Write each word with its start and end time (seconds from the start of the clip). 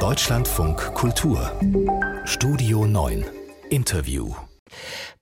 Deutschlandfunk 0.00 0.94
Kultur 0.94 1.52
Studio 2.24 2.86
9 2.86 3.24
Interview 3.70 4.34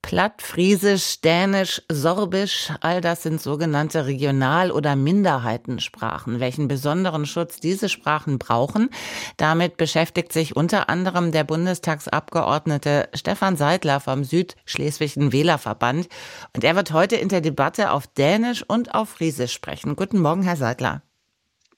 Platt, 0.01 0.43
Friesisch, 0.43 1.21
Dänisch, 1.21 1.83
Sorbisch, 1.91 2.73
all 2.81 3.01
das 3.01 3.23
sind 3.23 3.41
sogenannte 3.41 4.07
Regional- 4.07 4.71
oder 4.71 4.97
Minderheitensprachen. 4.97 6.41
Welchen 6.41 6.69
besonderen 6.69 7.27
Schutz 7.27 7.61
diese 7.61 7.89
Sprachen 7.89 8.39
brauchen, 8.39 8.89
damit 9.37 9.77
beschäftigt 9.77 10.33
sich 10.33 10.57
unter 10.57 10.89
anderem 10.89 11.33
der 11.33 11.45
Bundestagsabgeordnete 11.45 13.09
Stefan 13.15 13.57
Seidler 13.57 14.01
vom 14.01 14.25
Südschleswigischen 14.25 15.33
Wählerverband. 15.33 16.09
Und 16.55 16.65
er 16.65 16.77
wird 16.77 16.93
heute 16.93 17.17
in 17.17 17.29
der 17.29 17.41
Debatte 17.41 17.91
auf 17.91 18.07
Dänisch 18.07 18.65
und 18.67 18.95
auf 18.95 19.11
Friesisch 19.11 19.53
sprechen. 19.53 19.97
Guten 19.97 20.21
Morgen, 20.21 20.43
Herr 20.43 20.57
Seidler. 20.57 21.03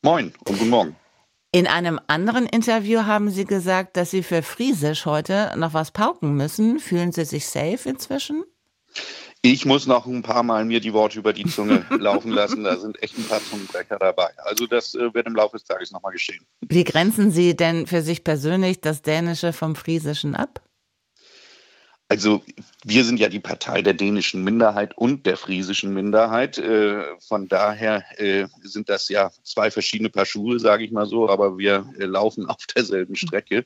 Moin 0.02 0.32
und 0.46 0.58
guten 0.58 0.70
Morgen. 0.70 0.96
In 1.54 1.68
einem 1.68 2.00
anderen 2.08 2.46
Interview 2.46 3.04
haben 3.04 3.30
Sie 3.30 3.44
gesagt, 3.44 3.96
dass 3.96 4.10
Sie 4.10 4.24
für 4.24 4.42
Friesisch 4.42 5.06
heute 5.06 5.52
noch 5.56 5.72
was 5.72 5.92
pauken 5.92 6.34
müssen. 6.34 6.80
Fühlen 6.80 7.12
Sie 7.12 7.24
sich 7.24 7.46
safe 7.46 7.88
inzwischen? 7.88 8.42
Ich 9.40 9.64
muss 9.64 9.86
noch 9.86 10.04
ein 10.04 10.22
paar 10.22 10.42
Mal 10.42 10.64
mir 10.64 10.80
die 10.80 10.92
Worte 10.92 11.20
über 11.20 11.32
die 11.32 11.44
Zunge 11.44 11.86
laufen 12.00 12.32
lassen. 12.32 12.64
Da 12.64 12.76
sind 12.76 13.00
echt 13.04 13.16
ein 13.16 13.28
paar 13.28 13.40
Zungenbrecher 13.40 14.00
dabei. 14.00 14.30
Also 14.38 14.66
das 14.66 14.96
äh, 14.96 15.14
wird 15.14 15.28
im 15.28 15.36
Laufe 15.36 15.56
des 15.56 15.64
Tages 15.64 15.92
nochmal 15.92 16.10
geschehen. 16.10 16.44
Wie 16.60 16.82
grenzen 16.82 17.30
Sie 17.30 17.54
denn 17.54 17.86
für 17.86 18.02
sich 18.02 18.24
persönlich 18.24 18.80
das 18.80 19.02
Dänische 19.02 19.52
vom 19.52 19.76
Friesischen 19.76 20.34
ab? 20.34 20.60
Also 22.08 22.42
wir 22.84 23.02
sind 23.04 23.18
ja 23.18 23.28
die 23.28 23.40
Partei 23.40 23.80
der 23.80 23.94
dänischen 23.94 24.44
Minderheit 24.44 24.96
und 24.96 25.24
der 25.24 25.38
friesischen 25.38 25.94
Minderheit. 25.94 26.58
Äh, 26.58 27.02
von 27.20 27.48
daher 27.48 28.04
äh, 28.18 28.46
sind 28.62 28.90
das 28.90 29.08
ja 29.08 29.30
zwei 29.42 29.70
verschiedene 29.70 30.10
Paar 30.10 30.26
Schuhe, 30.26 30.60
sage 30.60 30.84
ich 30.84 30.92
mal 30.92 31.06
so, 31.06 31.30
aber 31.30 31.56
wir 31.56 31.92
äh, 31.98 32.04
laufen 32.04 32.46
auf 32.46 32.66
derselben 32.74 33.16
Strecke. 33.16 33.64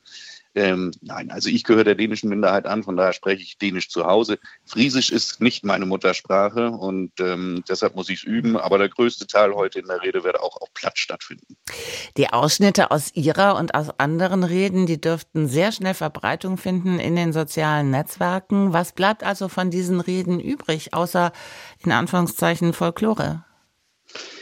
Ähm, 0.58 0.90
nein, 1.02 1.30
also 1.30 1.48
ich 1.48 1.62
gehöre 1.62 1.84
der 1.84 1.94
dänischen 1.94 2.28
Minderheit 2.28 2.66
an, 2.66 2.82
von 2.82 2.96
daher 2.96 3.12
spreche 3.12 3.42
ich 3.42 3.58
Dänisch 3.58 3.90
zu 3.90 4.06
Hause. 4.06 4.40
Friesisch 4.66 5.12
ist 5.12 5.40
nicht 5.40 5.64
meine 5.64 5.86
Muttersprache 5.86 6.70
und 6.70 7.12
ähm, 7.20 7.62
deshalb 7.68 7.94
muss 7.94 8.08
ich 8.08 8.18
es 8.18 8.24
üben, 8.24 8.56
aber 8.56 8.76
der 8.78 8.88
größte 8.88 9.28
Teil 9.28 9.54
heute 9.54 9.78
in 9.78 9.86
der 9.86 10.02
Rede 10.02 10.24
wird 10.24 10.40
auch 10.40 10.60
auf 10.60 10.74
Platz 10.74 10.98
stattfinden. 10.98 11.56
Die 12.16 12.32
Ausschnitte 12.32 12.90
aus 12.90 13.14
Ihrer 13.14 13.54
und 13.56 13.76
aus 13.76 13.90
anderen 14.00 14.42
Reden, 14.42 14.86
die 14.86 15.00
dürften 15.00 15.46
sehr 15.46 15.70
schnell 15.70 15.94
Verbreitung 15.94 16.56
finden 16.56 16.98
in 16.98 17.14
den 17.14 17.32
sozialen 17.32 17.92
Netzwerken. 17.92 18.72
Was 18.72 18.90
bleibt 18.90 19.22
also 19.22 19.48
von 19.48 19.70
diesen 19.70 20.00
Reden 20.00 20.40
übrig, 20.40 20.92
außer 20.92 21.30
in 21.84 21.92
Anführungszeichen 21.92 22.72
Folklore? 22.72 23.44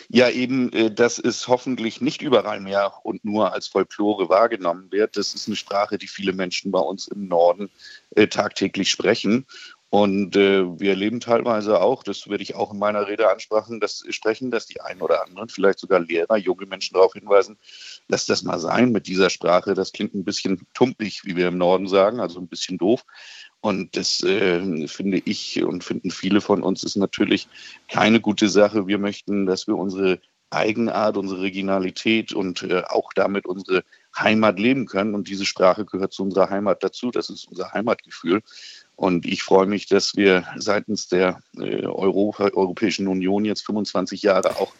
Ja 0.09 0.29
eben, 0.29 0.73
äh, 0.73 0.91
dass 0.91 1.19
es 1.19 1.49
hoffentlich 1.49 2.01
nicht 2.01 2.23
überall 2.23 2.61
mehr 2.61 2.93
und 3.03 3.25
nur 3.25 3.53
als 3.53 3.69
Folklore 3.69 4.29
wahrgenommen 4.29 4.91
wird. 4.91 5.17
Das 5.17 5.35
ist 5.35 5.47
eine 5.47 5.57
Sprache, 5.57 5.99
die 5.99 6.09
viele 6.09 6.33
Menschen 6.33 6.71
bei 6.71 6.81
uns 6.81 7.09
im 7.09 7.29
Norden 7.29 7.71
äh, 8.15 8.27
tagtäglich 8.27 8.91
sprechen. 8.91 9.47
Und 9.89 10.35
äh, 10.35 10.65
wir 10.81 10.91
erleben 10.91 11.21
teilweise 11.21 11.81
auch, 11.81 12.03
das 12.03 12.29
werde 12.29 12.43
ich 12.43 12.57
auch 12.57 12.73
in 12.73 12.79
meiner 12.79 13.07
Rede 13.07 13.31
ansprechen, 13.31 13.79
dass, 13.79 14.05
sprechen, 14.11 14.51
dass 14.51 14.67
die 14.67 14.81
einen 14.81 15.01
oder 15.01 15.25
anderen, 15.25 15.49
vielleicht 15.49 15.79
sogar 15.79 16.01
Lehrer, 16.01 16.37
junge 16.37 16.67
Menschen 16.67 16.95
darauf 16.95 17.13
hinweisen, 17.13 17.57
lass 18.09 18.27
das 18.27 18.43
mal 18.43 18.59
sein 18.59 18.91
mit 18.91 19.07
dieser 19.07 19.31
Sprache. 19.31 19.75
Das 19.75 19.93
klingt 19.93 20.15
ein 20.15 20.25
bisschen 20.25 20.67
tumpig, 20.75 21.25
wie 21.25 21.37
wir 21.37 21.49
im 21.49 21.59
Norden 21.59 21.87
sagen, 21.87 22.19
also 22.19 22.41
ein 22.41 22.49
bisschen 22.49 22.79
doof. 22.79 23.05
Und 23.61 23.97
das 23.97 24.23
äh, 24.23 24.87
finde 24.87 25.21
ich 25.25 25.63
und 25.65 25.83
finden 25.83 26.11
viele 26.11 26.41
von 26.41 26.63
uns 26.63 26.85
ist 26.85 26.97
natürlich 26.97 27.49
keine 27.89 28.21
gute 28.21 28.49
Sache. 28.49 28.87
Wir 28.87 28.99
möchten, 28.99 29.47
dass 29.47 29.67
wir 29.67 29.77
unsere 29.77 30.21
Eigenart, 30.51 31.17
unsere 31.17 31.43
Regionalität 31.43 32.33
und 32.33 32.63
äh, 32.63 32.83
auch 32.89 33.13
damit 33.15 33.47
unsere 33.47 33.83
Heimat 34.17 34.61
leben 34.61 34.87
können. 34.87 35.15
Und 35.15 35.29
diese 35.29 35.45
Sprache 35.45 35.85
gehört 35.85 36.13
zu 36.13 36.23
unserer 36.23 36.51
Heimat 36.51 36.83
dazu. 36.83 37.11
Das 37.11 37.31
ist 37.31 37.49
unser 37.49 37.73
Heimatgefühl. 37.73 38.43
Und 38.95 39.27
ich 39.27 39.43
freue 39.43 39.67
mich, 39.67 39.87
dass 39.87 40.15
wir 40.17 40.47
seitens 40.57 41.09
der 41.09 41.41
äh, 41.59 41.85
Europa, 41.85 42.51
Europäischen 42.55 43.09
Union 43.09 43.45
jetzt 43.45 43.67
25 43.67 44.23
Jahre 44.23 44.57
auch 44.57 44.73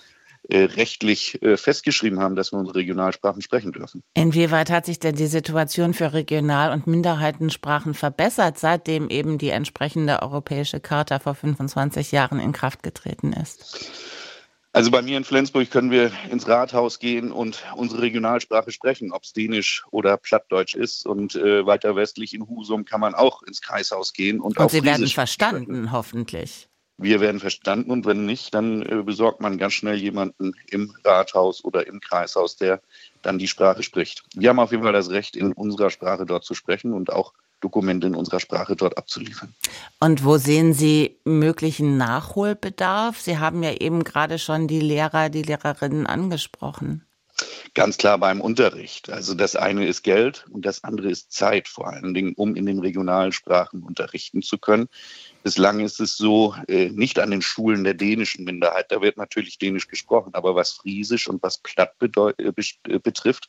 rechtlich 0.55 1.43
äh, 1.43 1.57
festgeschrieben 1.57 2.21
haben, 2.21 2.37
dass 2.37 2.53
wir 2.53 2.59
unsere 2.59 2.79
Regionalsprachen 2.79 3.43
sprechen 3.43 3.73
dürfen. 3.73 4.03
Inwieweit 4.15 4.71
hat 4.71 4.87
sich 4.87 4.99
denn 4.99 5.17
die 5.17 5.27
Situation 5.27 5.95
für 5.95 6.13
Regional- 6.13 6.73
und 6.73 6.87
Minderheitensprachen 6.87 7.95
verbessert, 7.95 8.59
seitdem 8.59 9.09
eben 9.09 9.39
die 9.39 9.51
entsprechende 9.51 10.23
europäische 10.23 10.81
Charta 10.81 11.19
vor 11.19 11.35
25 11.35 12.13
Jahren 12.13 12.39
in 12.39 12.53
Kraft 12.53 12.83
getreten 12.83 13.33
ist? 13.33 13.91
Also 14.77 14.91
bei 14.91 15.01
mir 15.01 15.17
in 15.17 15.25
Flensburg 15.25 15.71
können 15.71 15.91
wir 15.91 16.13
ins 16.31 16.47
Rathaus 16.47 16.99
gehen 16.99 17.33
und 17.33 17.65
unsere 17.77 18.03
Regionalsprache 18.03 18.71
sprechen, 18.71 19.11
ob 19.11 19.23
es 19.23 19.33
Dänisch 19.33 19.87
oder 19.91 20.19
Plattdeutsch 20.19 20.75
ist. 20.75 21.07
Und 21.07 21.35
äh, 21.35 21.65
weiter 21.65 21.97
westlich 21.97 22.35
in 22.35 22.47
Husum 22.47 22.85
kann 22.85 23.01
man 23.01 23.15
auch 23.15 23.43
ins 23.43 23.63
Kreishaus 23.63 24.13
gehen. 24.13 24.39
Und, 24.39 24.59
und 24.59 24.71
Sie 24.71 24.85
werden 24.85 25.07
verstanden, 25.07 25.65
sprechen. 25.65 25.93
hoffentlich. 25.93 26.69
Wir 26.99 27.21
werden 27.21 27.41
verstanden 27.41 27.91
und 27.91 28.07
wenn 28.07 28.25
nicht, 28.25 28.55
dann 28.55 28.83
äh, 28.83 29.03
besorgt 29.03 29.41
man 29.41 29.59
ganz 29.59 29.75
schnell 29.75 29.97
jemanden 29.97 30.55
im 30.71 30.95
Rathaus 31.05 31.63
oder 31.63 31.87
im 31.87 32.01
Kreishaus, 32.01 32.57
der 32.57 32.81
dann 33.23 33.39
die 33.39 33.49
Sprache 33.49 33.83
spricht. 33.83 34.23
Wir 34.35 34.49
haben 34.49 34.59
auf 34.59 34.71
jeden 34.71 34.83
Fall 34.83 34.95
das 34.95 35.11
Recht, 35.11 35.37
in 35.37 35.53
unserer 35.53 35.91
Sprache 35.91 36.25
dort 36.25 36.45
zu 36.45 36.55
sprechen 36.55 36.95
und 36.95 37.13
auch 37.13 37.35
Dokumente 37.61 38.07
in 38.07 38.15
unserer 38.15 38.41
Sprache 38.41 38.77
dort 38.77 38.97
abzuliefern. 38.97 39.55
Und 40.01 40.25
wo 40.25 40.39
sehen 40.39 40.73
Sie 40.73 41.19
möglichen 41.25 41.97
Nachholbedarf? 41.97 43.21
Sie 43.21 43.39
haben 43.39 43.63
ja 43.63 43.73
eben 43.73 44.05
gerade 44.05 44.39
schon 44.39 44.69
die 44.69 44.81
Lehrer, 44.81 45.31
die 45.31 45.43
Lehrerinnen 45.43 46.07
angesprochen. 46.07 47.07
Ganz 47.75 47.99
klar 47.99 48.19
beim 48.19 48.41
Unterricht. 48.41 49.11
Also 49.11 49.35
das 49.35 49.57
eine 49.57 49.87
ist 49.87 50.03
Geld 50.03 50.47
und 50.51 50.65
das 50.65 50.85
andere 50.85 51.11
ist 51.11 51.33
Zeit, 51.33 51.69
vor 51.69 51.89
allen 51.89 52.15
Dingen, 52.15 52.33
um 52.35 52.57
in 52.57 52.65
den 52.65 52.79
regionalen 52.79 53.33
Sprachen 53.33 53.83
unterrichten 53.83 54.41
zu 54.43 54.57
können. 54.57 54.89
Bislang 55.47 55.79
ist 55.79 56.01
es 56.01 56.17
so, 56.17 56.57
äh, 56.67 56.89
nicht 56.89 57.21
an 57.21 57.31
den 57.31 57.41
Schulen 57.41 57.85
der 57.85 57.95
dänischen 57.95 58.45
Minderheit, 58.45 58.91
da 58.91 59.01
wird 59.01 59.17
natürlich 59.17 59.59
Dänisch 59.59 59.87
gesprochen, 59.87 60.35
aber 60.35 60.57
was 60.57 60.73
Friesisch 60.73 61.29
und 61.29 61.41
was 61.41 61.59
Platt 61.59 61.93
äh, 62.01 62.43
äh, 62.89 62.99
betrifft, 62.99 63.49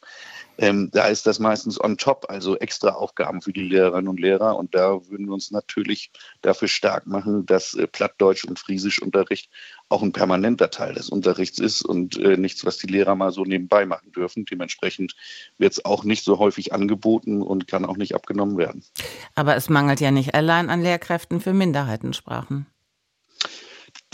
ähm, 0.59 0.91
da 0.93 1.07
ist 1.07 1.25
das 1.25 1.39
meistens 1.39 1.83
on 1.83 1.97
top, 1.97 2.27
also 2.29 2.55
extra 2.55 2.89
Aufgaben 2.89 3.41
für 3.41 3.51
die 3.51 3.63
Lehrerinnen 3.63 4.09
und 4.09 4.19
Lehrer. 4.19 4.57
Und 4.57 4.75
da 4.75 4.91
würden 5.09 5.25
wir 5.25 5.33
uns 5.33 5.49
natürlich 5.49 6.11
dafür 6.43 6.67
stark 6.67 7.07
machen, 7.07 7.47
dass 7.47 7.73
äh, 7.73 7.87
Plattdeutsch 7.87 8.45
und 8.45 8.59
Friesischunterricht 8.59 9.49
auch 9.89 10.03
ein 10.03 10.11
permanenter 10.11 10.69
Teil 10.69 10.93
des 10.93 11.09
Unterrichts 11.09 11.57
ist 11.57 11.81
und 11.81 12.17
äh, 12.19 12.37
nichts, 12.37 12.63
was 12.63 12.77
die 12.77 12.87
Lehrer 12.87 13.15
mal 13.15 13.31
so 13.31 13.43
nebenbei 13.43 13.87
machen 13.87 14.11
dürfen. 14.11 14.45
Dementsprechend 14.45 15.15
wird 15.57 15.73
es 15.73 15.85
auch 15.85 16.03
nicht 16.03 16.23
so 16.23 16.37
häufig 16.37 16.73
angeboten 16.73 17.41
und 17.41 17.67
kann 17.67 17.85
auch 17.85 17.97
nicht 17.97 18.13
abgenommen 18.13 18.57
werden. 18.57 18.83
Aber 19.33 19.55
es 19.55 19.69
mangelt 19.69 19.99
ja 19.99 20.11
nicht 20.11 20.35
allein 20.35 20.69
an 20.69 20.83
Lehrkräften 20.83 21.41
für 21.41 21.53
Minderheiten. 21.53 21.86
Minderheitensprachen? 21.87 22.67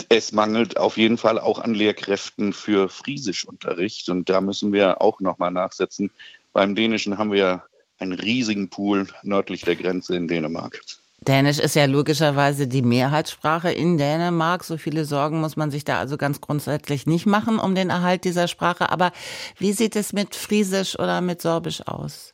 Es 0.08 0.32
mangelt 0.32 0.76
auf 0.76 0.96
jeden 0.96 1.18
Fall 1.18 1.38
auch 1.38 1.58
an 1.58 1.74
Lehrkräften 1.74 2.52
für 2.52 2.88
Friesischunterricht 2.88 4.08
und 4.08 4.28
da 4.28 4.40
müssen 4.40 4.72
wir 4.72 5.00
auch 5.00 5.20
nochmal 5.20 5.50
nachsetzen. 5.50 6.10
Beim 6.52 6.74
Dänischen 6.74 7.18
haben 7.18 7.32
wir 7.32 7.64
einen 7.98 8.12
riesigen 8.12 8.70
Pool 8.70 9.08
nördlich 9.22 9.62
der 9.62 9.76
Grenze 9.76 10.16
in 10.16 10.28
Dänemark. 10.28 10.80
Dänisch 11.20 11.58
ist 11.58 11.74
ja 11.74 11.86
logischerweise 11.86 12.68
die 12.68 12.82
Mehrheitssprache 12.82 13.72
in 13.72 13.96
Dänemark. 13.98 14.62
So 14.62 14.76
viele 14.76 15.04
Sorgen 15.04 15.40
muss 15.40 15.56
man 15.56 15.70
sich 15.70 15.84
da 15.84 15.98
also 15.98 16.16
ganz 16.16 16.40
grundsätzlich 16.40 17.06
nicht 17.06 17.26
machen 17.26 17.58
um 17.58 17.74
den 17.74 17.90
Erhalt 17.90 18.24
dieser 18.24 18.46
Sprache. 18.46 18.90
Aber 18.90 19.10
wie 19.58 19.72
sieht 19.72 19.96
es 19.96 20.12
mit 20.12 20.34
Friesisch 20.34 20.98
oder 20.98 21.20
mit 21.22 21.40
Sorbisch 21.40 21.86
aus? 21.86 22.33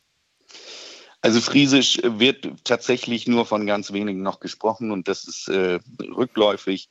Also 1.22 1.40
Friesisch 1.40 1.98
wird 2.02 2.46
tatsächlich 2.64 3.26
nur 3.26 3.44
von 3.44 3.66
ganz 3.66 3.92
wenigen 3.92 4.22
noch 4.22 4.40
gesprochen 4.40 4.90
und 4.90 5.06
das 5.06 5.24
ist 5.24 5.48
äh, 5.48 5.78
rückläufig. 6.00 6.88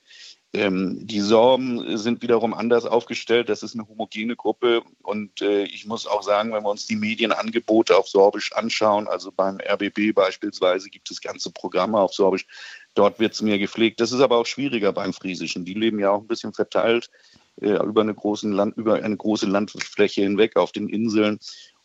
Ähm, 0.51 1.05
die 1.05 1.19
Sorben 1.19 1.97
sind 1.97 2.23
wiederum 2.23 2.55
anders 2.55 2.85
aufgestellt. 2.85 3.49
Das 3.49 3.61
ist 3.61 3.75
eine 3.75 3.87
homogene 3.87 4.35
Gruppe. 4.35 4.81
Und 5.03 5.41
äh, 5.41 5.63
ich 5.65 5.85
muss 5.85 6.07
auch 6.07 6.23
sagen, 6.23 6.51
wenn 6.51 6.63
wir 6.63 6.69
uns 6.69 6.87
die 6.87 6.95
Medienangebote 6.95 7.95
auf 7.95 8.07
Sorbisch 8.07 8.51
anschauen, 8.53 9.07
also 9.07 9.31
beim 9.31 9.59
RBB 9.59 10.13
beispielsweise 10.13 10.89
gibt 10.89 11.11
es 11.11 11.21
ganze 11.21 11.51
Programme 11.51 11.99
auf 11.99 12.13
Sorbisch. 12.13 12.47
Dort 12.95 13.19
wird 13.19 13.33
es 13.33 13.43
mehr 13.43 13.59
gepflegt. 13.59 13.99
Das 13.99 14.11
ist 14.11 14.21
aber 14.21 14.37
auch 14.37 14.47
schwieriger 14.47 14.91
beim 14.91 15.13
Friesischen. 15.13 15.65
Die 15.65 15.75
leben 15.75 15.99
ja 15.99 16.09
auch 16.09 16.21
ein 16.21 16.27
bisschen 16.27 16.53
verteilt 16.53 17.11
äh, 17.61 17.73
über, 17.83 18.01
eine 18.01 18.15
Land, 18.43 18.75
über 18.75 18.95
eine 18.95 19.17
große 19.17 19.45
Landfläche 19.45 20.21
hinweg 20.21 20.55
auf 20.55 20.71
den 20.71 20.89
Inseln. 20.89 21.39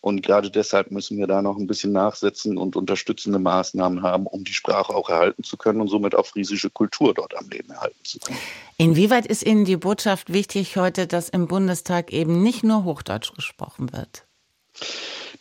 Und 0.04 0.20
gerade 0.20 0.50
deshalb 0.50 0.90
müssen 0.90 1.16
wir 1.16 1.26
da 1.26 1.40
noch 1.40 1.56
ein 1.56 1.66
bisschen 1.66 1.92
nachsetzen 1.92 2.58
und 2.58 2.76
unterstützende 2.76 3.38
Maßnahmen 3.38 4.02
haben, 4.02 4.26
um 4.26 4.44
die 4.44 4.52
Sprache 4.52 4.94
auch 4.94 5.08
erhalten 5.08 5.44
zu 5.44 5.56
können 5.56 5.80
und 5.80 5.88
somit 5.88 6.14
auch 6.14 6.26
friesische 6.26 6.68
Kultur 6.68 7.14
dort 7.14 7.34
am 7.34 7.48
Leben 7.48 7.70
erhalten 7.70 8.04
zu 8.04 8.18
können. 8.18 8.36
Inwieweit 8.76 9.24
ist 9.24 9.46
Ihnen 9.46 9.64
die 9.64 9.78
Botschaft 9.78 10.30
wichtig 10.30 10.76
heute, 10.76 11.06
dass 11.06 11.30
im 11.30 11.46
Bundestag 11.46 12.12
eben 12.12 12.42
nicht 12.42 12.64
nur 12.64 12.84
Hochdeutsch 12.84 13.32
gesprochen 13.32 13.94
wird? 13.94 14.26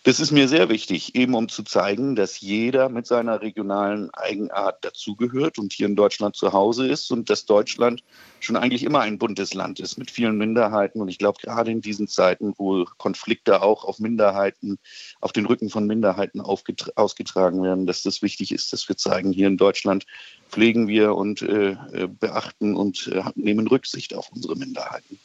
Das 0.06 0.20
ist 0.20 0.32
mir 0.32 0.50
sehr 0.50 0.68
wichtig, 0.68 1.16
eben 1.16 1.34
um 1.34 1.48
zu 1.48 1.64
zeigen, 1.64 2.18
dass 2.18 2.42
jeder 2.42 2.90
mit 2.90 3.08
seiner 3.08 3.42
regionalen 3.42 4.14
Eigenart 4.14 4.84
dazugehört 4.84 5.58
und 5.58 5.72
hier 5.72 5.86
in 5.86 5.96
Deutschland 5.96 6.36
zu 6.36 6.52
Hause 6.52 6.86
ist 6.90 7.10
und 7.10 7.30
dass 7.30 7.46
Deutschland 7.46 8.04
schon 8.42 8.58
eigentlich 8.58 8.84
immer 8.84 9.00
ein 9.00 9.18
buntes 9.18 9.54
Land 9.54 9.80
ist 9.80 9.98
mit 9.98 10.12
vielen 10.12 10.38
Minderheiten. 10.38 11.00
Und 11.00 11.08
ich 11.08 11.20
glaube, 11.20 11.40
gerade 11.42 11.72
in 11.72 11.80
diesen 11.80 12.10
Zeiten, 12.10 12.54
wo 12.58 12.84
Konflikte 12.98 13.62
auch 13.62 13.86
auf 13.86 14.00
Minderheiten, 14.00 14.78
auf 15.22 15.32
den 15.32 15.46
Rücken 15.46 15.70
von 15.70 15.88
Minderheiten 15.88 16.42
ausgetragen 16.42 17.64
werden, 17.64 17.86
dass 17.86 18.04
das 18.04 18.22
wichtig 18.22 18.52
ist, 18.52 18.74
dass 18.74 18.90
wir 18.90 18.98
zeigen, 18.98 19.32
hier 19.32 19.48
in 19.48 19.56
Deutschland 19.56 20.06
pflegen 20.50 20.90
wir 20.90 21.16
und 21.16 21.44
äh, 21.44 21.78
äh 21.94 22.08
beachten 22.08 22.76
und 22.76 23.08
äh, 23.08 23.24
nehmen 23.36 23.68
Rücksicht 23.68 24.14
auf 24.16 24.30
unsere 24.34 24.58
Minderheiten. 24.58 25.18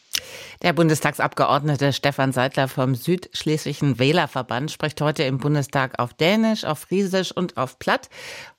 Der 0.62 0.72
Bundestagsabgeordnete 0.72 1.92
Stefan 1.92 2.32
Seidler 2.32 2.66
vom 2.66 2.94
Südschlesischen 2.94 3.98
Wählerverband 3.98 4.72
spricht 4.72 5.00
heute 5.00 5.22
im 5.22 5.38
Bundestag 5.38 5.98
auf 6.00 6.14
Dänisch, 6.14 6.64
auf 6.64 6.80
Friesisch 6.80 7.30
und 7.30 7.56
auf 7.56 7.78
Platt. 7.78 8.08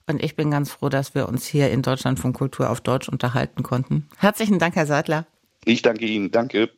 Und 0.06 0.22
ich 0.22 0.34
bin 0.34 0.50
ganz 0.50 0.72
froh, 0.72 0.88
dass 0.88 1.14
wir 1.14 1.28
uns 1.28 1.46
hier 1.46 1.70
in 1.70 1.82
Deutschland 1.82 2.18
von 2.18 2.32
Kultur 2.32 2.70
auf 2.70 2.80
Deutsch 2.80 3.08
unterhalten 3.08 3.62
konnten. 3.62 4.08
Herzlichen 4.16 4.58
Dank, 4.58 4.76
Herr 4.76 4.86
Seidler. 4.86 5.26
Ich 5.66 5.82
danke 5.82 6.06
Ihnen. 6.06 6.30
Danke. 6.30 6.70